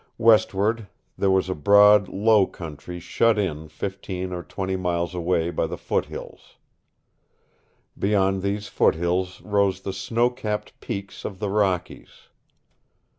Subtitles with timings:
[0.17, 5.67] Westward there was a broad low country shut in fifteen or twenty miles away by
[5.67, 6.55] the foothills.
[7.99, 12.29] Beyond these foothills rose the snow capped peaks of the Rockies.